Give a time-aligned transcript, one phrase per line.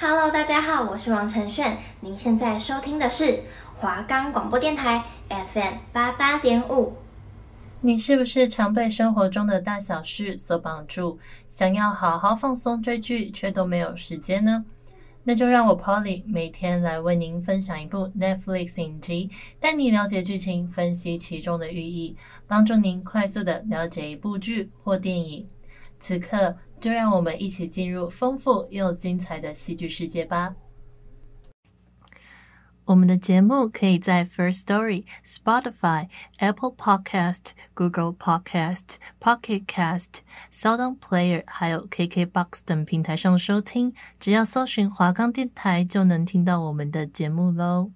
[0.00, 1.76] Hello，大家好，我是王承炫。
[2.02, 3.40] 您现在收听的是
[3.78, 6.92] 华冈广播电台 FM 八八点五。
[7.80, 14.64] 你是不是常被生活中的大小事所绑住，想要好好放松追剧，却都没有时间呢？
[15.24, 19.28] 那就让我 Polly 每天来为您分享一部 Netflix 影集，
[19.58, 22.14] 带你了解剧情，分析其中的寓意，
[22.46, 25.44] 帮助您快速的了解一部剧或电影。
[26.00, 30.54] 此刻，就让我们一起进入丰富又精彩的戏剧世界吧。
[32.84, 43.92] 我们的节目可以在 First Story、Spotify、Apple Podcast、Google Podcast、Pocket Cast、SoundOn Player，还有 KKBox 等平台上收听。
[44.18, 47.90] 只要搜寻华冈电台，就能听到我们的节目喽。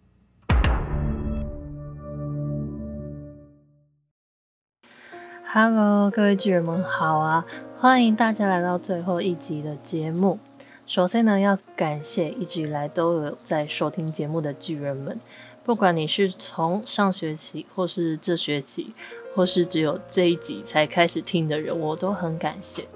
[5.54, 7.44] Hello，各位剧人们好啊！
[7.82, 10.38] 欢迎大家来到最后一集的节目。
[10.86, 15.18] 首先呢，要感谢一直以来都有在收听节目的巨人们，
[15.64, 18.94] 不管你是从上学期，或是这学期，
[19.34, 22.86] 或是只有这一集才开始听的人，我都很感谢。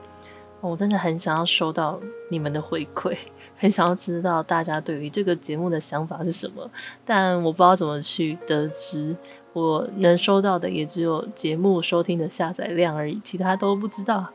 [0.61, 1.99] 我真的很想要收到
[2.31, 3.17] 你们的回馈，
[3.59, 6.71] 很想要知道大家对于这个节目的想法是什么，
[7.05, 9.17] 但我不知道怎么去得知。
[9.53, 14.29] 我能收到的也只有节目收听的下载量而已，其他都不知道。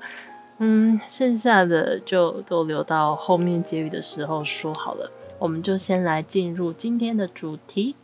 [0.63, 5.09] 嗯，剩下的就都留到后面结语的时候说好了。
[5.39, 7.95] 我们就先来进入今天的主题。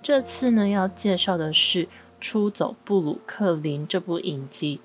[0.00, 1.84] 这次呢，要介绍的是
[2.18, 4.80] 《出走布鲁克林》这部影集。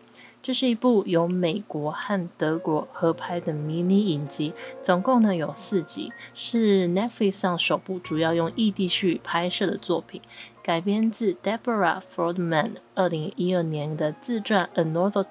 [0.48, 10.22] 这是一部由美国和德国合拍的迷你影集，总共呢有四集，是 Netflix 上首部主要用异地剧拍摄的作品，
[10.64, 15.26] 改编自 Deborah Feldman 二零一二年的自传《Unorthodox》。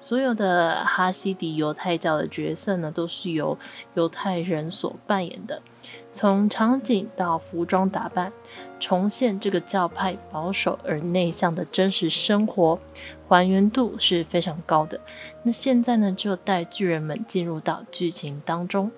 [0.00, 3.58] 所有的哈西迪犹太教的角色呢，都是由
[3.94, 5.62] 犹太人所扮演的，
[6.10, 8.32] 从场景到服装打扮。
[8.82, 12.80] 重现这个教派保守而内向的真实生活，
[13.28, 15.00] 还原度是非常高的。
[15.44, 18.90] 那现在呢，就带巨人们进入到剧情当中。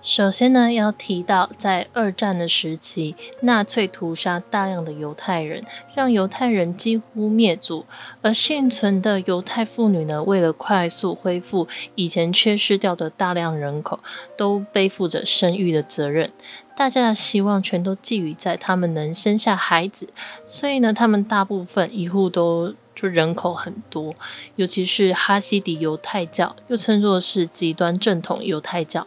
[0.00, 5.64] 首先呢，要提到在二战的时期，纳粹屠杀大量的犹太人，
[5.94, 7.84] 让犹太人几乎灭族。
[8.22, 13.98] 而幸存的犹太妇女呢，为了快速恢复以前缺失掉的大量人口，
[14.38, 16.30] 都背负着生育的责任。
[16.76, 20.10] 大家的希望全都寄予在他们能生下孩子，
[20.44, 24.14] 所以呢，他们大部分一户都就人口很多，
[24.56, 29.06] 尤其是哈西迪犹太教，又称作是极端正统犹太教。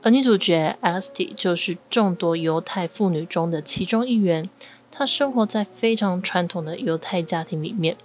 [0.00, 4.48] 而女主角 Esty 就是众多犹太妇女中的其中一员。
[4.90, 7.96] 她生活在非常传统的犹太家庭里面。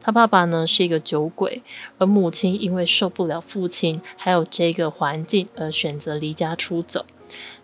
[0.00, 1.62] 她爸爸呢是一个酒鬼，
[1.96, 7.06] 而母亲因为受不了父亲还有这个环境而选择离家出走。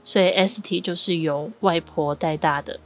[0.09, 2.81] 所以 S T 就是由外婆带大的。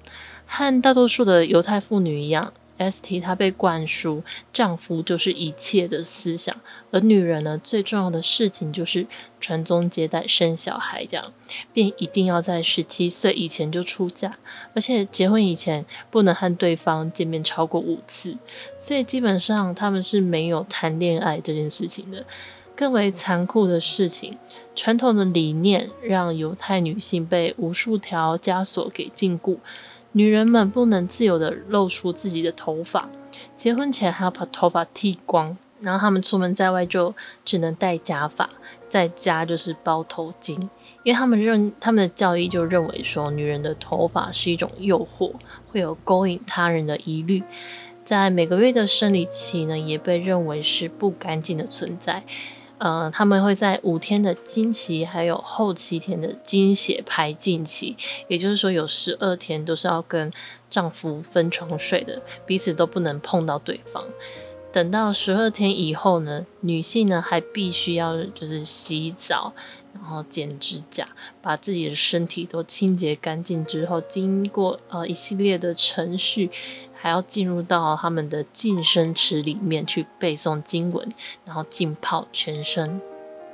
[0.44, 2.52] 和大多数的犹太妇女一样。
[2.78, 6.56] S T 她被灌输丈夫就是一切的思想，
[6.90, 9.06] 而女人呢，最重要的事情就是
[9.40, 11.32] 传宗接代、生小孩，这样
[11.72, 14.36] 便一定要在十七岁以前就出嫁，
[14.74, 18.36] 而且结婚以前不能和对方见面超过五次，
[18.78, 22.26] 所以基本上他们是没有谈恋爱这件事情的。
[22.74, 24.38] 更为残酷的事情，
[24.74, 29.58] 传统的理念让犹太女性被无数条枷锁给禁锢。
[30.14, 33.08] 女人们不能自由地露出自己的头发，
[33.56, 37.14] 结婚前还要把头发剃光，然后她们出门在外就
[37.46, 38.50] 只能戴假发，
[38.90, 40.68] 在家就是包头巾，
[41.02, 45.32] 因为他们认他们的教义就认为说，女人的头发是一种诱惑，
[45.70, 47.42] 会有勾引他人的疑虑，
[48.04, 52.24] 在每个月的生理期呢，也被认为是不干净的存在。
[52.82, 60.32] 呃，他们会在五天的经期，还有后七天的经血排尽期，也就是说有十二天都是要跟
[60.68, 64.04] 丈夫分床睡的，彼此都不能碰到对方。
[64.72, 69.52] 等到十二天以后呢，女性呢还必须要就是洗澡，
[69.94, 71.06] 然后剪指甲，
[71.40, 76.50] 把自己的身体都清洁干净之后，经过呃一系列的程序。
[77.02, 81.12] 还要进入到他们的净身池里面去背诵经文，
[81.44, 83.00] 然后浸泡全身。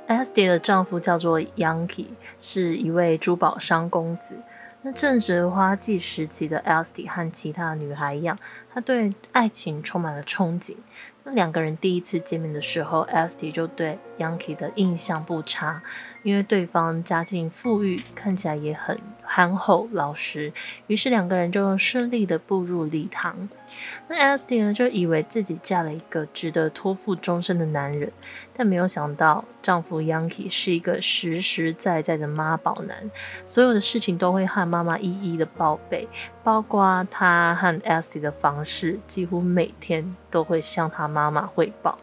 [0.07, 2.05] Esty 的丈夫叫做 Yanky，
[2.39, 4.37] 是一位珠宝商公子。
[4.83, 8.37] 那正值花季时期的 Esty 和其他女孩一样，
[8.71, 10.75] 她对爱情充满了憧憬。
[11.23, 15.81] 那两个人第一次见面的时候，Esty 就对 Yanky 的印象不差，
[16.21, 18.99] 因为对方家境富裕，看起来也很。
[19.31, 20.51] 憨厚老实，
[20.87, 23.47] 于是两个人就顺利的步入礼堂。
[24.07, 28.11] 那 Esty 呢，就以为自己嫁了一个值得托付终身的男人，
[28.57, 33.11] 但没有想到丈夫 Yankee 是一个实实在在的妈宝男，
[33.45, 36.07] 所有的事情都会和妈妈一一的报备，
[36.43, 41.99] 包括他和 Esty 的方式，几乎每天都会向他妈妈汇报。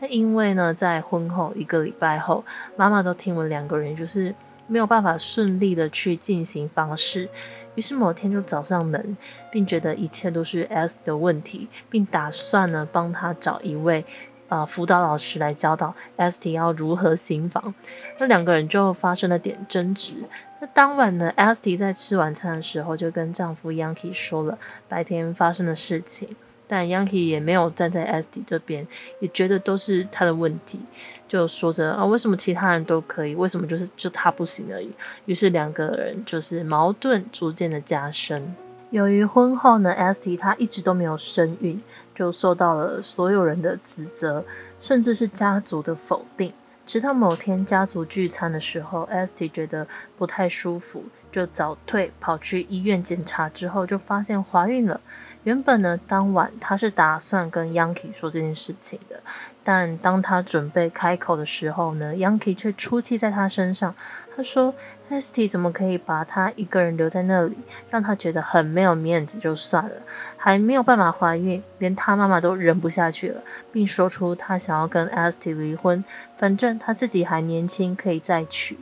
[0.00, 2.44] 那因为呢，在婚后一个礼拜后，
[2.76, 4.34] 妈妈都听闻两个人就是
[4.66, 7.28] 没有办法顺利的去进行房事。
[7.74, 9.16] 于是某天就找上门，
[9.50, 14.04] 并觉得一切都是 S 的问题，并打算呢帮他找一位
[14.48, 17.74] 呃辅导老师来教导 S T 要如何行房。
[18.18, 20.14] 那两个人就发生了点争执。
[20.60, 26.36] 那当晚呢，S T 在吃晚餐的时候就跟丈夫 Yankee 说了白天发生的事情。
[26.72, 28.88] 但 Yankee 也没有站在 sty 这边，
[29.20, 30.80] 也觉得都是他的问题，
[31.28, 34.90] 就说着啊，为什么其他人都可以，为什么就是就他不行而已？
[35.26, 38.56] 于是两个人就是矛盾逐渐的加深。
[38.88, 41.82] 由于婚后呢 sty 她一直都没有生孕，
[42.14, 44.42] 就受到了所有人的指责，
[44.80, 46.54] 甚至是家族的否定。
[46.86, 49.86] 直到某天家族聚餐的时候 sty 觉得
[50.16, 55.02] 不太舒服，就早退跑去医院检查之后，就发现怀孕了。
[55.44, 59.20] 原本呢，当晚他是打算跟 Yankee 说这件事情的，
[59.64, 63.94] 但当他准备开口的时候呢，Yankee 却出气在他身上。
[64.34, 64.72] 他说
[65.10, 67.58] ：“Esty 怎么可以把他一个人留在那里，
[67.90, 69.96] 让他觉得很没有面子就算了，
[70.38, 73.42] 还没有办法怀孕，连他妈妈都忍不下去了，
[73.72, 76.02] 并说出他想要跟 Esty 离婚，
[76.38, 78.78] 反正他自己还年轻，可以再娶。”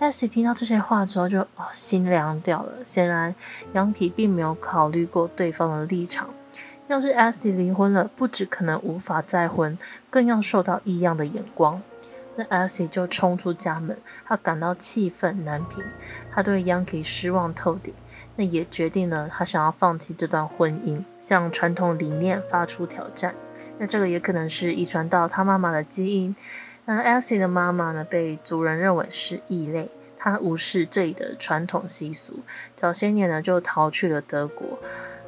[0.00, 2.84] Esty 听到这些话之后就，哦心凉掉了。
[2.84, 3.34] 显然
[3.72, 6.30] ，Yankee 并没有考虑过对方的立场。
[6.88, 9.78] 要是 S 弟离婚了，不止可能无法再婚，
[10.10, 11.80] 更要受到异样的眼光。
[12.36, 13.96] 那 S 弟就冲出家门，
[14.26, 15.84] 他感到气愤难平，
[16.32, 17.94] 他对 Yankee 失望透顶。
[18.36, 23.34] 那也决定了，他想要放弃这段婚姻，向传统理念发出挑战。
[23.78, 26.34] 那这个也可能是遗传到他妈妈的基因。
[26.86, 29.88] 那 Esty 的妈妈呢，被族人认为是异类，
[30.18, 32.40] 她无视这里的传统习俗，
[32.76, 34.78] 早些年呢就逃去了德国。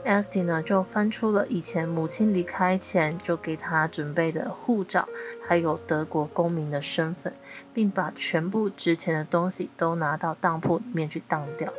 [0.05, 5.09] Esty 呢就翻出了以前母亲离开前就给她准备的护照，
[5.49, 7.33] 还有德国公民的身份，
[7.73, 11.73] 并把全部值钱的东西都拿到当铺里面去当掉，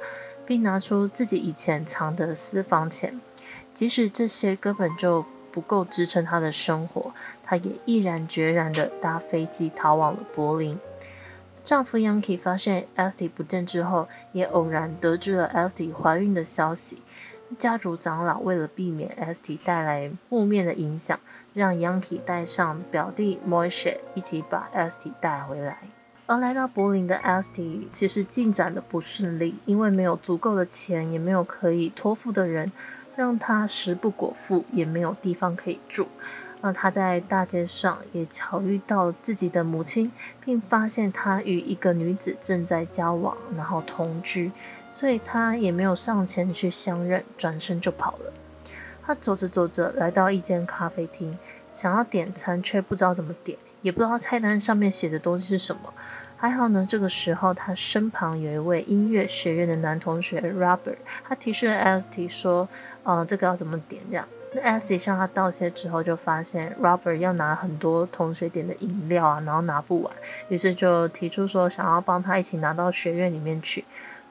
[0.45, 3.21] 并拿出自己以前藏的私房钱，
[3.73, 5.23] 即使这些根本就
[5.57, 7.13] 不够支撑她的生活。
[7.43, 10.79] 她也毅然决然地搭飞机逃往了柏林。
[11.63, 17.01] 丈夫 Yanki 发现 Esty 不见之后，也偶然得知了 Esty 怀孕的消息。
[17.57, 21.19] 家族长老为了避免 Esty 带来负面的影响，
[21.55, 25.79] 让 Yanki 带上表弟 Moise 一起把 Esty 带回来。
[26.27, 32.71] 而来到柏林的 Esty 其实进展的不顺利，因为没有足够的钱，也没有可以托付的人，
[33.17, 36.07] 让他食不果腹，也没有地方可以住。
[36.61, 40.11] 那他在大街上也巧遇到自己的母亲，
[40.45, 44.51] 并发现她与一个女子正在交往，然后同居，
[44.91, 48.31] 所以他也没有上前去相认，转身就跑了。
[49.03, 51.39] 他走着走着，来到一间咖啡厅，
[51.73, 55.91] 想要点餐，却不知道怎么点，也不知道菜单上面写的东西是什么。
[56.39, 60.97] 还好呢，这个时候他身旁有一位音乐学院的男同学 Robert，
[61.27, 62.69] 他提示了 Esty 说
[63.01, 64.27] ：“呃，这个要怎么点？”这样。
[64.53, 70.13] 那 Esty 向他道谢之后，就发现 Robert 要拿很多同学点的饮料啊，然后拿不完，
[70.49, 73.83] 于是就提出说想要帮他一起拿到学院里面去。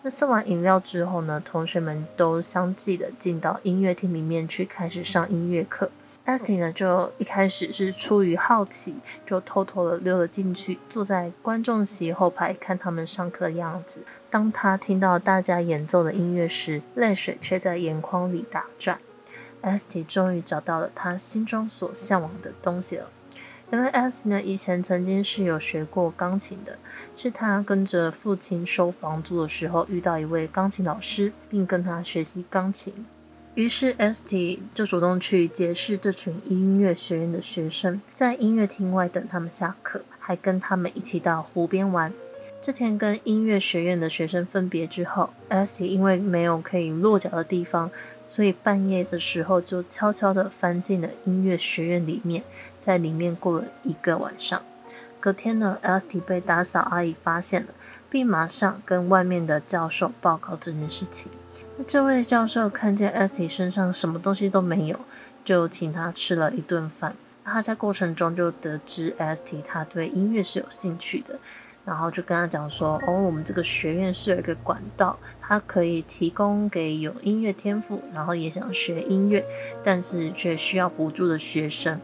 [0.03, 5.91] 那送完饮料之后呢，同学们都相继的进到音乐厅里面去开始上音乐课。
[6.27, 14.03] Esty 呢就一开始是出于好奇，就偷偷的溜了进去，坐在观众席后排看他们上课的样子。
[14.29, 18.99] 当他听到大家演奏的音乐时，泪水却在眼眶里打转。
[19.63, 23.09] Esty 终于找到了他心中所向往的东西了。
[23.71, 26.77] 原来 Esty 呢，以前曾经是有学过钢琴的，
[27.17, 33.07] 是他跟着父亲收房租的时候遇到一位钢琴老师，并跟他学习钢琴。
[33.57, 42.13] 于是，St 就主动去结识这群音乐学院的学生，在音乐厅外等他们下课，还跟他们一起到湖边玩。
[42.61, 47.91] 这天跟音乐学院的学生分别之后，St 因为没有可以落脚的地方。
[48.27, 52.43] 所以半夜的时候，就悄悄地翻进了音乐学院里面，
[52.85, 54.61] 在里面过了一个晚上。
[55.19, 57.69] 隔天呢，St 被打扫阿姨发现了，
[58.11, 61.31] 并马上跟外面的教授报告这件事情。
[61.79, 64.99] 那这位教授看见 Esty 身上什么东西都没有，
[65.45, 67.15] 就请他吃了一顿饭。
[67.45, 71.39] 他在过程中就得知 Esty 他对音乐是有兴趣的。
[71.85, 79.45] 然后就跟他讲说，哦，我们这个学院是有一个管道，它可以提供给有音乐天赋，然后也想学音乐，
[79.85, 82.01] 但是却需要补助的学生。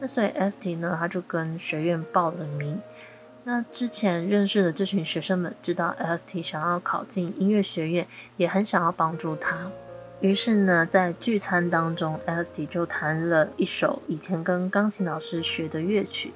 [0.00, 2.80] 那所以 Esty 呢，他就跟学院报了名。
[3.52, 9.72] 那之前认识的这群学生们知道 LST 想要考进音乐学院，也很想要帮助他。
[10.20, 16.32] 于是呢，在聚餐当中，LST 就弹了一首以前跟钢琴老师学的乐曲。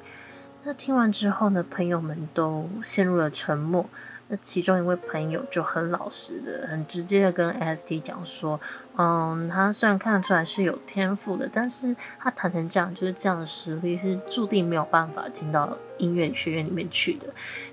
[0.65, 3.89] 那听完之后呢，朋友们都陷入了沉默。
[4.29, 8.59] 那其中一位朋友就很老实的、很直接的跟 S T 讲说
[8.97, 17.27] ：“嗯，他虽然看得出来是有天赋的，但是他弹成这样，就是这样的实力是注定没有办法进到音乐学院里面去的，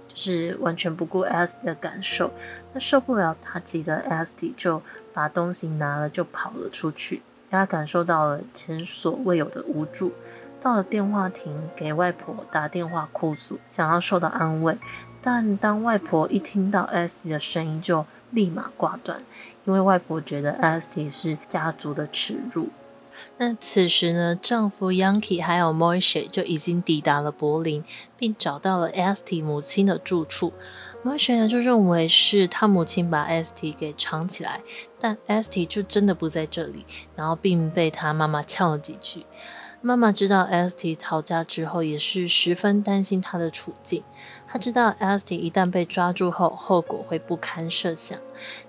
[0.09, 2.31] 就是完全不顾 S T 的感受。
[2.73, 4.81] 那受不了打击的 S T 就
[5.13, 10.11] 把东西拿了就跑了出去，让他感受到了前所未有的无助。”
[10.63, 14.77] 到了电话亭，给外婆打电话哭诉，想要受到安慰。
[15.21, 19.23] 但当外婆一听到 St 的声音，就立马挂断，
[19.65, 22.69] 因为外婆觉得 St 是家族的耻辱。
[23.37, 27.83] 那此时呢，丈夫 Yanky 还有 Moishe 就已经抵达了柏林，
[28.17, 30.53] 并找到了 Esty 母亲的住处。
[31.03, 34.61] Moishe 呢就认为是他母亲把 Esty 给藏起来，
[34.97, 36.85] 但 Esty 就真的不在这里，
[37.17, 39.25] 然后并被他妈妈呛了几句。
[39.83, 44.03] 妈妈知道 Esty 逃家之后，也是十分担心她的处境。
[44.47, 48.19] 她知道 St 一旦被抓住后，后果会不堪设想。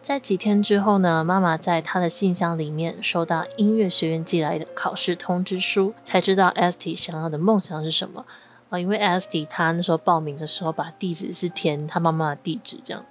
[0.03, 8.25] 在几天之后呢，妈妈在她的信箱里面收到音乐学院寄来的考试通知书，才知道 St 想要的梦想是什么。
[8.71, 13.05] 啊，因为 Esty 她那时候报名的时候，把地址是填她妈妈的地址，这样。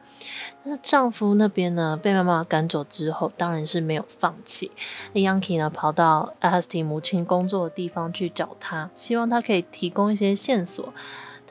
[0.64, 4.72] 那丈夫那边呢，被妈妈赶走之后，当然是没有放弃。
[5.14, 10.94] 那 Yanky 呢，跑到 Asi 母亲工作的地方去找她，希望她可以提供一些线索。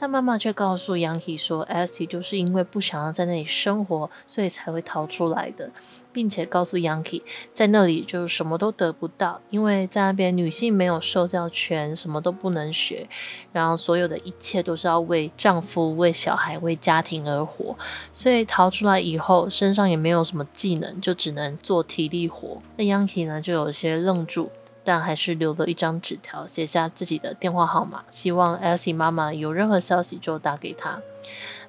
[0.03, 5.73] 但妈妈却告诉 Yanky 说，Asi 就是因为不想要在那里生活，所以才会逃出来的，
[6.13, 7.23] 并且告诉 Yanky，
[7.55, 13.09] 在那里就什么都得不到，因为在那边女性没有受教权，什么都不能学，
[13.53, 17.77] 然后所有的一切都是要为丈夫、为小孩、为家庭而活，
[18.13, 22.63] 所以逃出来以后，身上也没有什么技能，就只能做体力活。
[22.77, 24.51] 那 Yanky 呢，就有些愣住。
[24.83, 31.03] 但还是留了一张纸条，写下自己的电话号码，希望 Elsie 妈妈有任何消息就打给他。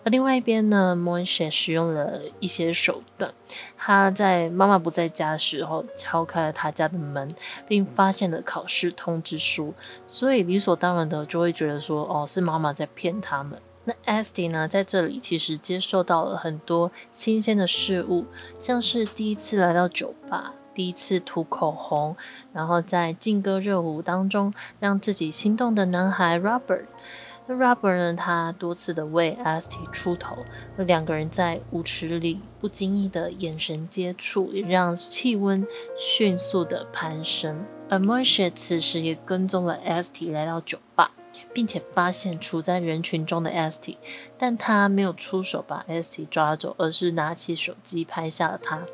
[0.03, 3.33] 而另外一边呢，Moishe 使用了一些手段，
[3.77, 7.35] 他在妈妈不在家的时候敲开了他家的门，
[7.67, 9.73] 并发现了考试通知书，
[10.07, 13.61] 所以理所当然的就会觉得说，哦，是妈妈在骗他们。
[13.83, 18.25] 那 Esty 呢，在这里其实接受到了很多新鲜的事物，
[18.59, 20.53] 像是第一次来到酒吧。
[20.73, 22.15] 第一次涂口红，
[22.53, 26.85] 然后在劲歌热舞当中让自己心动的男孩 Robert。
[27.53, 35.67] Rubber 呢，他多次的为 St 出头，那两个人在舞池里不经意的眼神接触，也让气温
[35.97, 37.65] 迅速的攀升。
[37.89, 41.11] 而 Moishe 此时也跟踪了 St 来到酒吧。
[41.53, 43.97] 并且发现处在人群中的 St，
[44.37, 48.85] 但他没有出手把 St 抓走，而是拿起手机拍下了他。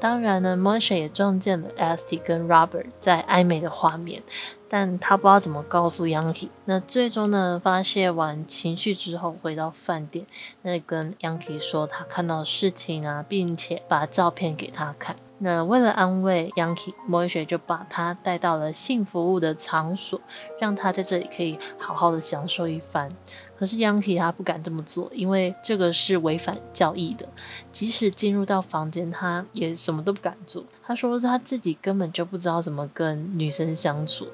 [0.00, 4.22] 当然呢，Moishe 也撞见了 St 跟 Robert 在暧昧的画面，
[4.68, 6.48] 但他不知道怎么告诉 Yanki。
[6.64, 10.26] 那最终呢，发泄完情绪之后，回到饭店，
[10.62, 15.16] 那跟 Yanki 说他看到事情啊，并且把照片给他看。
[15.42, 20.20] 那为了安慰 Yanky，Moishe 就把他带到了性服务的场所，
[20.60, 23.16] 让他在这里可以好好的享受一番。
[23.58, 27.26] 可是 y a n k i 他不敢这么做，因为这个是违反教义的。
[27.72, 30.64] 即使进入到房间，他也什么都不敢做。
[30.82, 34.28] 他说他自己根本就不知道怎么跟女生相处，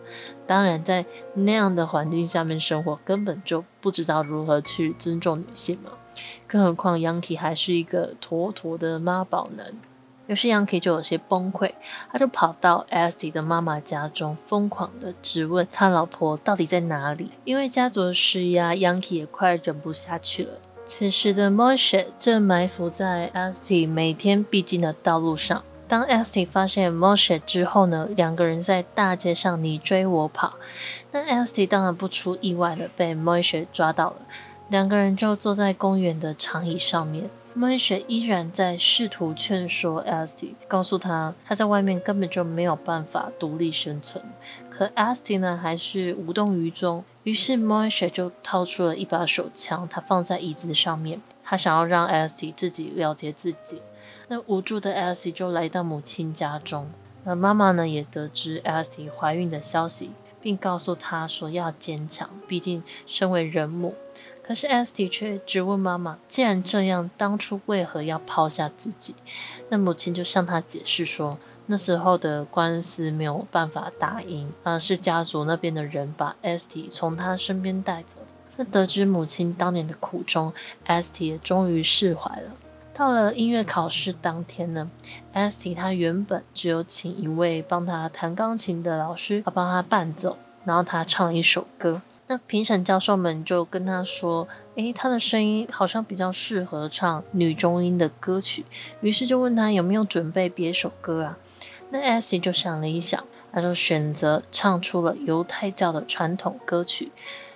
[0.48, 5.92] 当然在那样的环境下面生活，根本就不知道如何去尊重女性嘛。
[6.48, 9.74] 更何况 y a n k i 还是一个妥妥的妈宝男。
[10.26, 11.72] 于是 YANKI 就有些崩溃，
[12.10, 17.30] 他就跑到 Esty 的妈妈家中，疯狂的质问他老婆到底在哪里。
[17.44, 20.50] 因为家族的施压，YANKI 也快忍不下去了。
[20.84, 25.62] 此时的 Moishe 正埋伏在 Esty 每天必经的道路上。
[25.88, 30.54] 当 Esty 发现 Moishe 之后呢，两个人在大街上你追我跑。
[31.12, 34.16] 那 Esty 当然不出意外的被 Moishe 抓到了，
[34.68, 37.30] 两个人就坐在公园的长椅上面。
[37.56, 44.22] Moishe 依然在试图劝说 Esty，告诉他他在外面根本就没有办法独立生存。
[44.68, 47.02] 可 Esty 呢，还是无动于衷。
[47.22, 53.80] 于是 Moishe 就掏出了一把手枪，他放在椅子上面，他想要让 Esty 自己了结自己。
[54.28, 56.90] 那无助的 Esty 就来到母亲家中，
[57.24, 60.10] 那妈妈呢也得知 Esty 怀孕的消息，
[60.42, 63.94] 并告诉她说要坚强，毕竟身为人母。
[64.46, 69.14] 可是 Esty 却质问妈妈：“既然这样，当初为何要抛下自己？”
[69.68, 78.18] 那母亲就向他解释说：“那时候的官司没有办法打赢，而是家族那边的人把 Esty 从他身边带走。”
[78.56, 80.52] 那得知母亲当年的苦衷
[80.86, 82.52] ，Esty 也终于释怀了。
[82.94, 84.90] 到了音乐考试当天呢
[85.34, 92.00] ，Esty 他原本只有请一位帮他弹钢琴的老师来帮他伴奏，然后他唱一首歌。
[92.28, 98.64] 那评审教授们就跟他说：“诶，他的声音好像比较适合唱女中音的歌曲。”
[99.00, 101.38] 于是就问他有没有准备别首歌啊？
[101.90, 107.12] 那 Esty 就想了一想，他就选择唱出了犹太教的传统歌曲。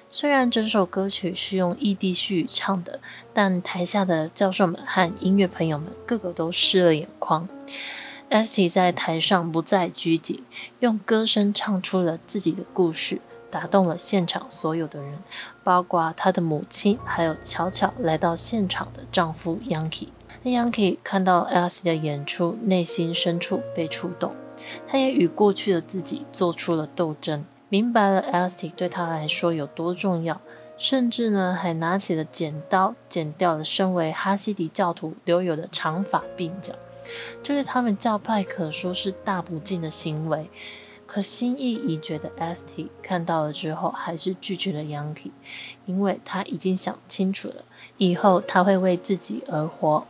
[0.09, 3.01] 虽然整首歌曲是用异地序唱的，
[3.33, 7.49] 但台下的教授们和音乐朋友们个个都湿了眼眶。
[8.29, 10.45] Esty 在台上不再拘谨，
[10.79, 13.21] 用歌声唱出了自己的故事，
[13.51, 15.19] 打动了现场所有的人，
[15.65, 20.09] 包括她的母亲，还有巧巧来到现场的丈夫 Yanky。
[20.43, 24.35] 那 Yanky 看到 Esty 的演出，内心深处被触动，
[24.89, 27.45] 他也与过去的自己做出了斗争。
[27.69, 30.41] 明白了，Esty 对他来说有多重要，
[30.79, 36.75] 甚至呢，还拿起了剪刀，剪掉了身为哈西迪教徒留有的长发鬓角。
[37.43, 40.49] 这是他们教派可说是大不敬的行为。
[41.11, 45.33] 可心意已决的 ST 看到了之后，还是拒绝了 Yanky，
[45.87, 47.65] 因为他已经想清楚了，
[47.97, 50.07] 以后他会为自己而活。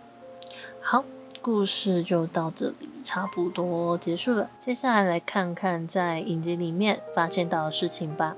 [0.80, 1.04] 好。
[1.42, 4.50] 故事就到这里，差不多结束了。
[4.61, 8.37] 接下来来看看在影集里面发现到的事情吧。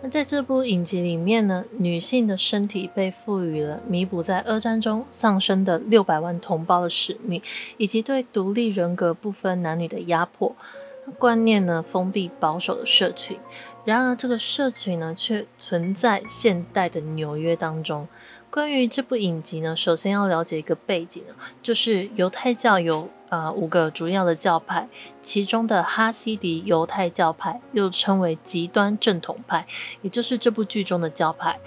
[0.00, 7.42] 那在这部影集里面呢，女性的身体被赋予了弥补在二战中丧生的六百万同胞的使命，
[7.76, 10.56] 以及对独立人格不分男女的压迫
[11.12, 13.38] 观念呢，封闭保守的社群。
[13.84, 18.06] 然而，这个社群呢，却存在现代的纽约当中。
[18.50, 21.22] 关于这部影集呢，首先要了解一个背景，
[21.62, 24.88] 就是犹太教有呃五个主要的教派，
[25.22, 29.66] 其中的哈西迪犹太教派又称为极端正统派，
[30.02, 31.58] 也就是这部剧中的教派。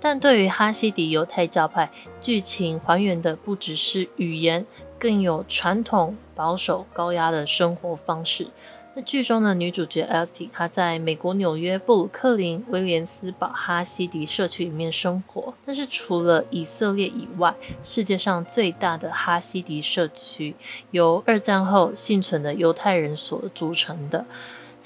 [0.00, 1.90] 但对于哈西迪犹太教派，
[2.20, 4.64] 剧情还原的不只是语言，
[5.00, 8.48] 更有传统保守高压的生活方式。
[9.02, 15.54] 剧中的女主角 Elsie，她在美国纽约布鲁克林威廉斯堡哈希迪社区里面生活。
[15.64, 20.54] 但是除了以色列以外，世界上最大的哈希迪社区
[20.90, 24.26] 由二战后幸存的犹太人所组成的。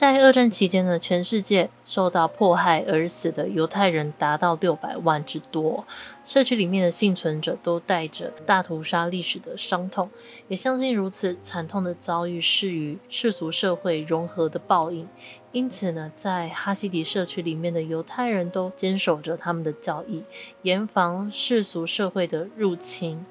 [0.02, 5.86] 在二战期间呢，全世界受到迫害而死的犹太人达到六百万之多。
[6.26, 10.10] 社区里面的幸存者都带着大屠杀历史的伤痛，
[10.48, 15.06] 也相信如此惨痛的遭遇是与世俗社会融合的报应。
[15.52, 20.24] 因此呢，在哈西迪社区里面的犹太人都坚守着他们的教义，
[20.62, 23.24] 严防世俗社会的入侵。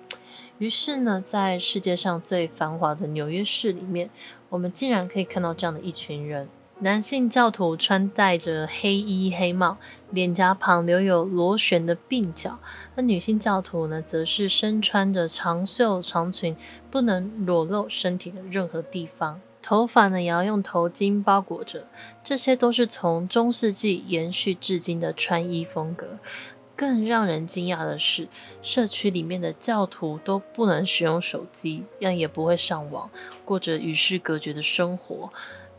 [0.57, 4.09] 于是呢，在世界上最繁华的纽约市里面，
[4.47, 6.47] 我们竟然可以看到这样的一群人。
[6.83, 9.77] 男性教徒穿戴着黑衣黑帽，
[10.09, 12.57] 脸颊旁留有螺旋的鬓角；
[12.95, 16.55] 而女性教徒呢，则是身穿着长袖长裙，
[16.89, 19.41] 不能裸露身体的任何地方。
[19.61, 21.85] 头发呢，也要用头巾包裹着。
[22.23, 26.17] 这些都是从中世纪延续至今的穿衣风格。
[26.75, 28.27] 更让人惊讶的是，
[28.63, 33.11] 社区里面的教徒都不能使用手机，样也不会上网，
[33.45, 35.31] 过着与世隔绝的生活。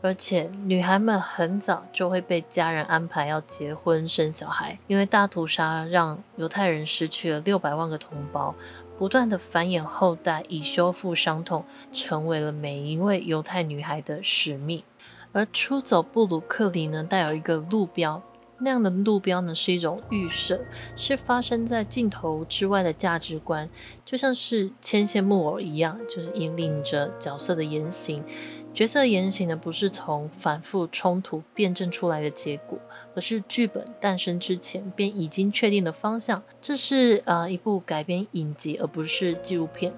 [0.03, 8.53] 而且女孩们很早就会被家人安排要结婚生小孩，因为大屠杀让犹太人失去了六百万个同胞，
[8.99, 11.63] 不断的繁衍后代以修复伤痛，
[11.93, 14.83] 成为了每一位犹太女孩的使命。
[15.31, 18.21] 而出走布鲁克林呢，带有一个路标，
[18.59, 20.59] 那样的路标呢是一种预设，
[20.97, 23.69] 是发生在镜头之外的价值观，
[24.05, 28.25] 就像是牵线木偶一样，就是引领着角色的言行。
[28.73, 32.79] 角色言行呢，不是从反复冲突辩证出来的结果，
[33.13, 36.41] 而是剧本诞生之前便已经确定的方向。
[36.59, 39.93] 这是呃一部改编影集，而不是纪录片，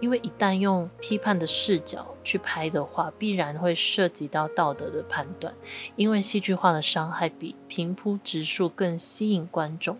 [0.00, 5.54] 因为一旦用批判的视角去拍的话，必然会涉及到道德的判断，
[5.94, 9.98] 因为戏剧化的伤害比平铺直述更吸引观众。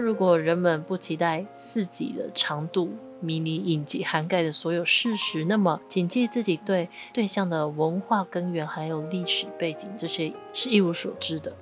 [0.00, 11.52] 如果人们不期待四集的长度迷你影集涵盖的所有事实，那么谨记自己对对象的文化根源还有历史背景，这些是一无所知的。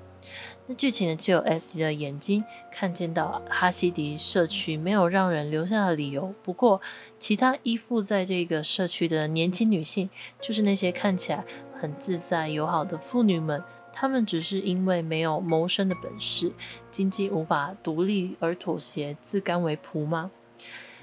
[0.66, 6.34] 那剧情呢，就有 S 的眼睛看见到哈希迪社区没有让人留下的理由。
[6.42, 6.82] 不过，
[7.18, 10.10] 其他依附在这个社区的年轻女性，
[10.42, 11.44] 就是那些看起来
[11.80, 13.62] 很自在友好的妇女们。
[13.98, 16.52] 他们只是因为没有谋生的本事，
[16.90, 20.30] 经济无法独立而妥协，自甘为仆吗？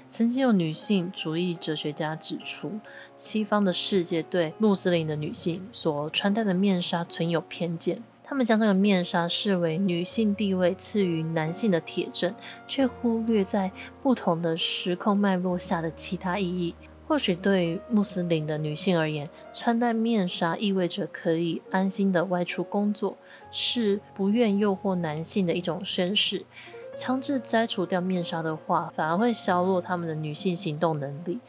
[0.08, 2.78] 曾经有女性主义哲学家指出，
[3.16, 12.32] 西方的世界对穆斯林的女性所穿戴的面纱存有偏见，他们将这个面纱视为女性地位次于男性的铁证，
[12.68, 13.72] 却忽略在
[14.04, 16.76] 不同的时空脉络下的其他意义。
[17.06, 23.16] 或许对穆斯林的女性而言，穿戴面纱意味着可以安心的外出工作，
[23.52, 26.46] 是不愿诱惑男性的一种宣示。
[26.96, 31.40] 强制摘除掉面纱的话，反而会削弱他们的女性行动能力。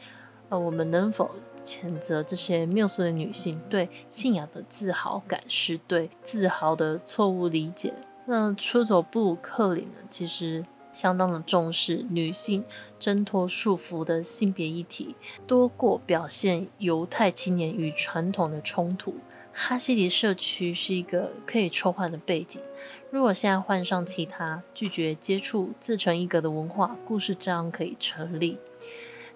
[0.48, 1.30] 而我们能否
[1.64, 7.94] 谴责这些穆斯林女性对信仰的自豪感，是对自豪的错误理解？
[8.26, 9.98] 那出走布鲁克林呢？
[10.10, 10.64] 其实。
[10.96, 12.64] 相当的重视女性
[12.98, 15.14] 挣脱束缚的性别议题，
[15.46, 19.14] 多过表现犹太青年与传统的冲突。
[19.52, 22.62] 哈西迪社区是一个可以抽换的背景。
[23.10, 28.56] 如果现在换上其他拒绝接触自成一格的文化，故事这样可以成立。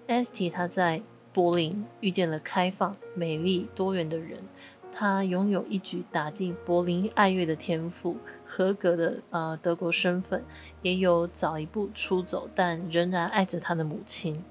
[0.09, 1.03] Esty 她在
[1.35, 4.39] 柏林遇见了开放、美丽、多元的人。
[5.01, 10.45] 他拥有一举打进柏林爱乐的天赋，合格的呃德国身份，
[10.83, 14.45] 也有早一步出走但仍然爱着他的母亲。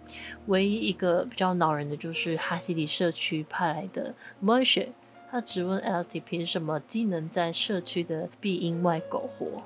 [0.47, 4.87] 唯一一个比较恼人的就是哈西里社区派来的 Moshe，
[5.29, 9.61] 他质问 LST 凭什么既能在社区的庇荫外苟活。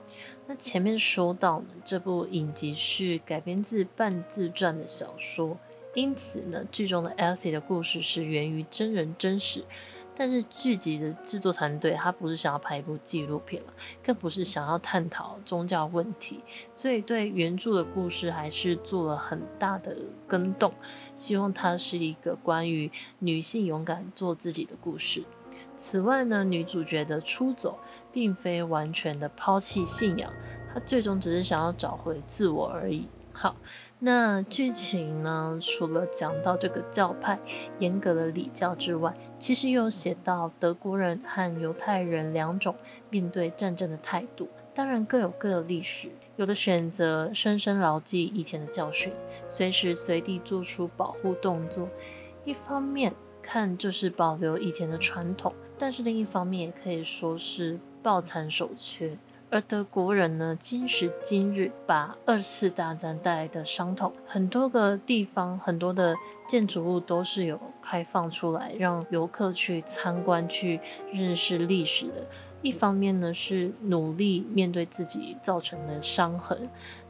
[0.48, 5.58] 那前面说到呢，这部影集是改编自半自传的小说，
[5.94, 9.64] 因此呢，剧中的 LST 的故事是源于真人真事。
[10.16, 13.74] 但是剧集的制作团队，他不是想要拍一部纪录片了，
[14.04, 19.98] 更不是想要探讨宗教问题，所以对原著的故事还是做了很大的
[20.28, 20.74] 更动，
[21.16, 25.24] 希望它是一个关于女性勇敢做自己的故事。
[25.78, 27.80] 此外呢，女主角的出走，
[28.12, 30.32] 并非完全的抛弃信仰，
[30.74, 33.08] 她最终只是想要找回自我而已。
[33.34, 33.56] 好，
[34.06, 35.60] 那剧情呢？
[35.62, 37.40] 除了讲到这个教派
[37.80, 42.76] 严格的礼教之外，其实又写到德国人和犹太人两种
[43.10, 44.50] 面对战争的态度。
[44.74, 49.14] 当然各有各的历史，有的选择深深牢记以前的教训，
[49.48, 51.88] 随时随地做出保护动作。
[52.44, 59.18] 一方面看就是保留以前的传统，但是另一方面也可以说是抱残守缺。
[59.54, 66.16] 而德国人呢，今时今日把二次大战带来的伤痛，很多个地方、很多的
[66.48, 70.80] 建筑物都是有开放出来，让游客去参观、去
[71.12, 72.26] 认识历史的。
[72.64, 76.58] 一方面呢，是努力面对自己造成的伤痕；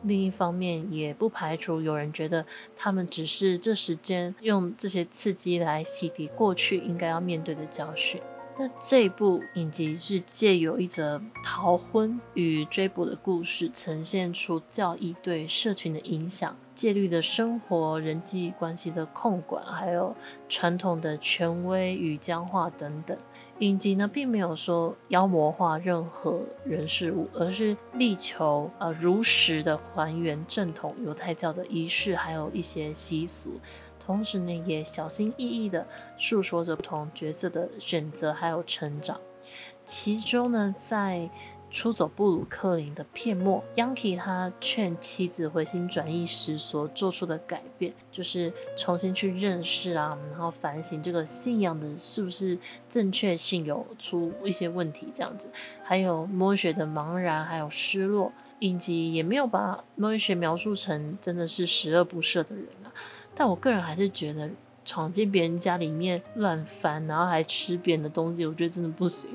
[0.02, 8.22] 另一方面，也不排除有人觉得他们只是这时间用这些刺激来洗涤过去应该要面对的教训。
[8.56, 20.16] 那这部影集是借由一则逃婚与追捕的故事，呈现出教义对社群的影响、戒律的生活、人际关系的控管，还有
[20.50, 23.18] 传统的权威与僵化等等。
[23.60, 33.60] 影集呢，并没有说妖魔化任何人事物，而是力求呃如实的还原正统犹太教的仪式，还有一些习俗。
[34.06, 35.88] 同时呢，也小心翼翼地
[36.18, 39.22] 诉说着不同角色的选择还有成长。
[39.86, 41.30] 其中呢，在
[41.72, 55.50] 出走布鲁克林的片末 y a n k e 他劝妻子回心转意时所做出的改变，就是重新去认识啊，然后反省这个信仰的是不是正确性有出一些问题这样子。
[55.84, 62.94] 还有 Moshe 的茫然还有失落，影集也没有把 Moshe 描述成真的是十恶不赦的人啊。
[63.36, 64.50] 但我个人还是觉得
[64.86, 69.30] 闯进别人家里面乱翻，然后还吃别人的东西，我觉得真的不行。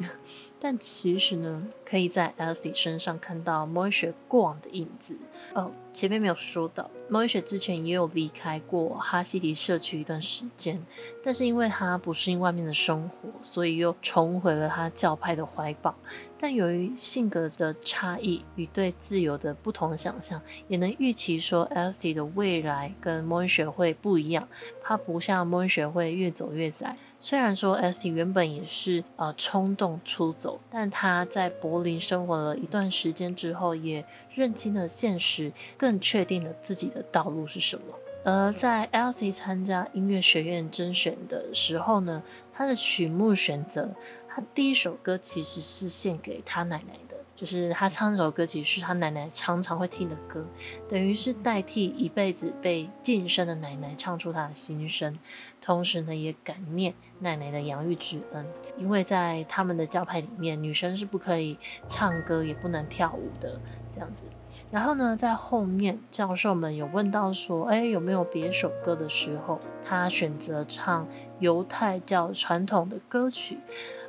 [0.60, 5.16] 但其实呢，可以在 Elsie 身上看到 Moshe 过往的影子。
[5.54, 10.84] 哦，前面没有说到，Moshe 之前也有离开过哈西迪社区一段时间，
[11.22, 15.94] 但是因为他不适应外面的生活，所以又重回了他教派的怀抱。
[16.40, 24.48] 但由于性格的差异与对自由的不同的想象，也能预期说 Elsie 的未来跟 Moshe 会不一样。
[24.82, 26.96] 他不像 Moshe 会越走越窄。
[27.20, 34.04] 虽然说，Elsie 原本也是呃冲动出走，但他在柏林生活了一段时间之后，也
[34.34, 37.82] 认清了现实，更确定了自己的道路是什么。
[38.24, 42.22] 而在 Elsie 参加音乐学院甄选的时候呢，
[42.54, 43.88] 她的曲目选择，
[44.28, 47.07] 她第一首歌其实是献给她奶奶。
[47.38, 50.44] 就是他唱这首歌，其实是他奶奶常常会听的歌，
[50.88, 55.16] 等于是代替一辈子被禁声的奶奶唱出他的心声，
[55.60, 58.44] 同时呢，也感念奶奶的养育之恩。
[58.76, 61.56] 因为在他们的教派里面，女生是不可以
[61.88, 63.60] 唱歌，也不能跳舞的
[63.94, 64.24] 这样子。
[64.72, 71.06] 然后呢，在后面教授们有问到说，哎，有没有别首歌的时候，他选择唱
[71.38, 73.58] 犹太教传统的歌曲。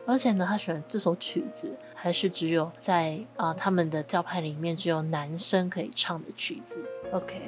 [0.07, 6.77] 而且呢，他选这首曲子还是只有在啊、他们的教派里面只有男生可以唱的曲子。
[7.11, 7.41] OK，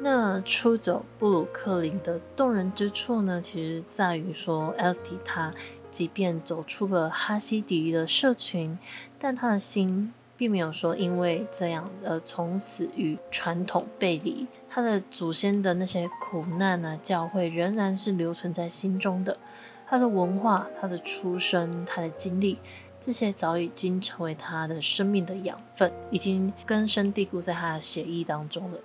[0.00, 5.54] 那出走布鲁克林的动人之处呢，其实在于说，Elsie 他
[5.92, 8.78] 即便走出了哈西迪的社群，
[9.20, 14.48] 但他的心并没有说因为这样而从此与传统背离。
[14.68, 19.38] 他的祖先的那些苦难啊，教会仍然是留存在心中的。
[19.86, 22.56] 他的文化、他的出身、他的经历，
[23.04, 28.78] 这些早已经成为他的生命的养分，已经根深蒂固在他的血液当中了。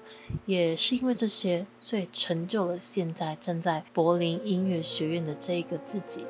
[0.48, 6.26] 也是因为这些，所以成就了现在正在柏林音乐学院的这一个自己。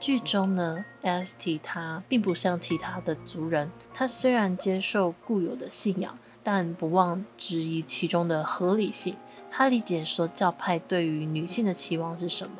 [0.00, 9.14] 剧中呢，Esti 他并不像其他的族人，他虽然接受固有的信仰，但不忘质疑其中的合理性。
[9.50, 12.56] 他理解说教派对于女性的期望是什么。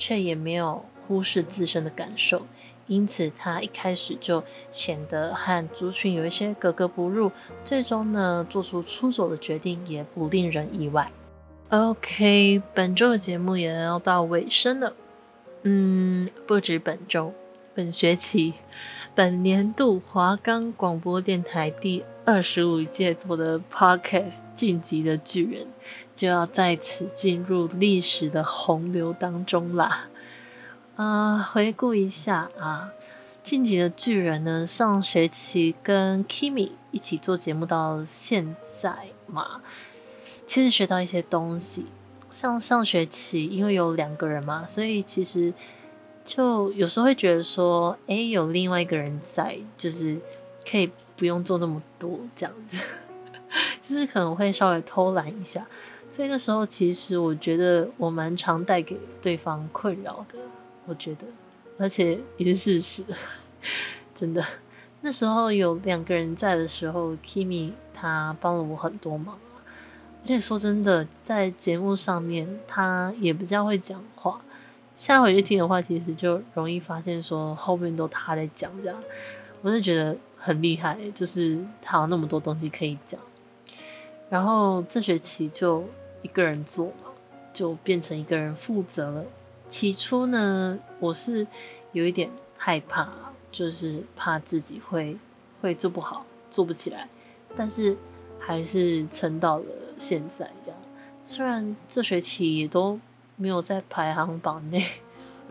[0.00, 2.46] 却也没有忽视自身的感受，
[2.88, 7.30] 因此他一开始就显得和族群有一些格格不入，
[7.64, 11.12] 最终呢，做出出走的决定也不令人意外。
[11.68, 14.94] OK，本周的节目也要到尾声了。
[15.62, 17.34] 嗯，不止本周，
[17.74, 18.54] 本学期，
[19.14, 25.64] 本年度华冈广播电台第二十五届做的 Podcast《进击的巨人》。
[26.16, 30.08] 就要在此进入历史的洪流当中啦。
[30.98, 32.90] 啊、回顾一下啊，
[33.44, 39.60] 进击的巨人呢，上学期跟 Kimi 一起做节目到现在嘛，
[40.48, 41.86] 其实学到一些东西。
[42.32, 45.54] 像上学期因为有两个人嘛，所以其实
[46.24, 50.18] 就有时候会觉得说，哎，有另外一个人在，就是
[50.68, 52.76] 可以不用做那么多这样子，
[53.82, 55.64] 就是可能会稍微偷懒一下。
[56.10, 60.38] 所以那时候，其实我觉得我蛮常带给对方困扰的，
[60.88, 61.26] 我觉得，
[61.78, 63.04] 而且也是事实，
[64.16, 64.42] 真的。
[65.02, 69.38] 那时候有两个人在的时候，Kimi 他帮了我很多忙，
[70.24, 74.40] 而且说真的，在节目上面他也比较会讲话。
[74.96, 79.00] 下回去听的话，其实就容易发现说后面都他在讲这样，
[79.62, 83.20] 我是觉得很厉害，就是他有那么多东西可以讲。
[84.30, 85.84] 然后这学期就
[86.22, 87.12] 一个人做嘛，
[87.52, 89.24] 就变成一个人负责了。
[89.68, 91.46] 起初呢，我是
[91.92, 93.08] 有一点害怕，
[93.52, 95.16] 就是怕自己会
[95.60, 97.08] 会做不好，做不起来。
[97.56, 97.96] 但是
[98.38, 99.64] 还是撑到了
[99.98, 100.80] 现在这样。
[101.20, 103.00] 虽然这学期也都
[103.36, 104.86] 没有在排行榜内，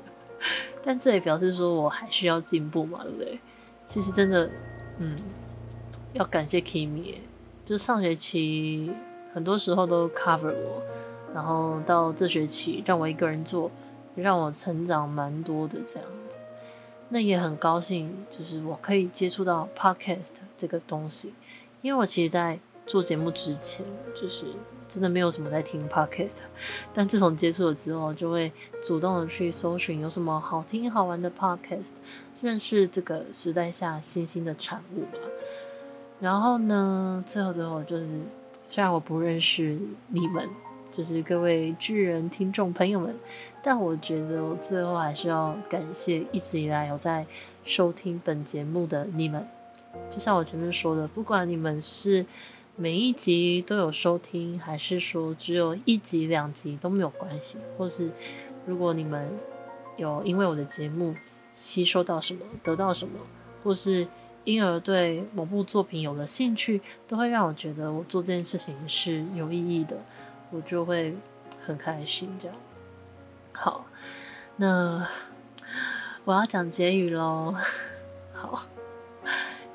[0.84, 3.40] 但这也表示说我还需要进步嘛，对不对？
[3.86, 4.50] 其实真的，
[4.98, 5.16] 嗯，
[6.14, 7.16] 要感谢 Kimi。
[7.66, 8.92] 就上学期
[9.34, 10.82] 很多时候都 cover 我，
[11.34, 13.70] 然后到这学期让我一个人做，
[14.22, 16.38] 让我成长蛮多的这样子。
[17.10, 21.34] 那也很高兴，就是我可以接触到 podcast 这个东西，
[21.82, 24.46] 因为我其实在做节目之前，就是
[24.90, 26.38] 真的没有什么在听 podcast，
[26.94, 28.52] 但自从接触了之后，就会
[28.84, 31.92] 主动的去搜寻有什么好听好玩的 podcast，
[32.42, 35.30] 认识这个时代下新兴的产物嘛。
[36.20, 38.08] 然后呢，最后最后就是，
[38.64, 40.50] 虽然我不认识你们，
[40.98, 43.16] 就是各位巨人听众朋友们，
[43.62, 47.28] 但我觉得我最后还是要感谢一直以来有在
[47.66, 49.48] 收听本节目的你们。
[50.10, 52.26] 就像我前面说的，不管你们是
[52.76, 58.10] 每一集都有收听，还是说只有一集两集都没有关系，或是
[58.66, 59.30] 如果你们
[59.98, 61.14] 有因为我的节目
[61.54, 63.20] 吸收到什么，得到什么，
[63.64, 64.08] 或是。
[64.44, 69.98] 因而对某部作品有了兴趣，都会让我觉得我做这件事情是有意义的，
[70.52, 71.16] 我就会
[71.66, 72.36] 很开心。
[72.40, 72.58] 这样，
[73.54, 73.86] 好，
[74.56, 75.08] 那
[76.24, 77.56] 我要讲结语喽。
[78.34, 78.64] 好，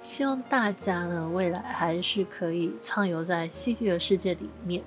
[0.00, 4.82] 希望大家呢未来还是可以畅游在戏剧的世界里面。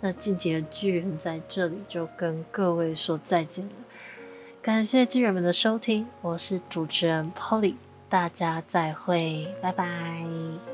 [0.00, 3.72] 那进击的巨人在这里就跟各位说再见了，
[4.60, 7.76] 感谢巨人们的收听，我是主持人 Polly。
[8.08, 10.71] 大家再会，拜拜。